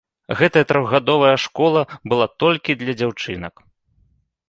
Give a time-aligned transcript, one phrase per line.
[0.37, 3.67] Гэтая трохгадовая школа была толькі для дзяўчынак.